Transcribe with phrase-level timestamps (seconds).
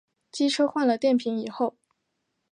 [0.31, 1.75] 机车换了电瓶以后